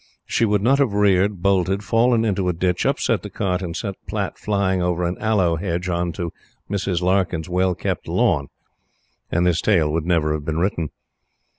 [0.25, 4.03] She would not have reared, bolted, fallen into a ditch, upset the cart, and sent
[4.07, 6.33] Platte flying over an aloe hedge on to
[6.71, 7.03] Mrs.
[7.03, 8.47] Larkyn's well kept lawn;
[9.31, 10.89] and this tale would never have been written.